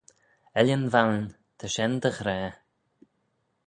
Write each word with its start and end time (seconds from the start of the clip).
Ellan 0.59 0.85
Vannin, 0.93 1.27
ta 1.57 1.65
shen 1.73 1.93
dy 2.01 2.11
ghra. 2.17 2.39